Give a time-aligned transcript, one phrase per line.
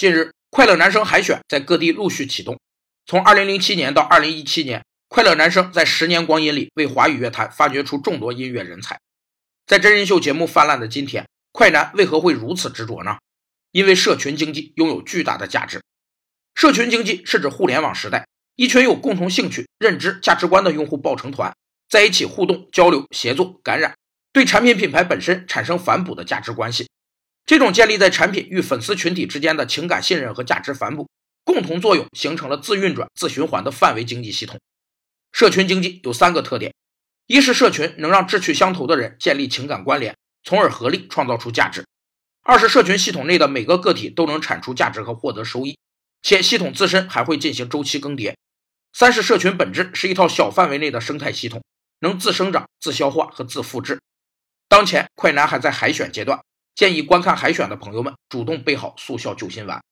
[0.00, 2.58] 近日，快乐男声海选在各地陆续启动。
[3.04, 8.98] 从2007年到2017年，快乐男声在十年光阴里为华语乐坛发掘出众多音乐人才。
[9.66, 13.18] 在真人秀节目泛滥的今天，快男为何会如此执着呢？
[13.72, 15.82] 因为社群经济拥有巨大的价值。
[16.54, 18.26] 社群经济是指互联网时代，
[18.56, 21.54] 一群有共同兴趣、认知、价值观的用户抱成团，
[21.90, 23.94] 在一起互动、交流、协作、感染，
[24.32, 26.88] 对产品品牌本身产生反哺的价值关系。
[27.50, 31.08] 这种建立在产品与粉丝群体之间的情感信任和价值反哺
[31.42, 34.60] 共同作用，形成了自运转、自循环的范围经济系统。
[35.32, 36.72] 社群经济有三个特点：
[37.26, 41.82] 一是社群能让志趣相投的人建立情感关联，从而合力创造出价值；
[42.44, 45.76] 二是社群系统内的每个个体都能产出价值和获得收益，
[46.22, 48.34] 且系统自身还会进行周期更迭；
[48.92, 51.60] 三是社群本质是一套小范围内的生态系统，
[51.98, 53.98] 能自生长、自消化和自复制。
[54.68, 56.38] 当前，快男还在海选阶段。
[56.80, 59.82] 建议观看海选的朋友们主动备好速效救心丸。